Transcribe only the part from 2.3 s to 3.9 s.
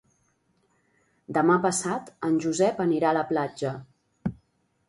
en Josep anirà a la platja.